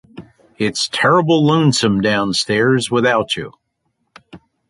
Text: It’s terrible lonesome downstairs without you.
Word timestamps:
It’s 0.57 0.89
terrible 0.91 1.45
lonesome 1.45 2.01
downstairs 2.01 2.89
without 2.89 3.35
you. 3.35 3.53